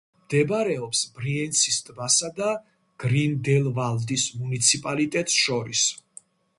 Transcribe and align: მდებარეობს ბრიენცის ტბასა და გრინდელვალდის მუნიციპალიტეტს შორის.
მდებარეობს 0.19 1.01
ბრიენცის 1.17 1.77
ტბასა 1.91 2.31
და 2.41 2.49
გრინდელვალდის 3.05 4.27
მუნიციპალიტეტს 4.43 5.41
შორის. 5.47 5.89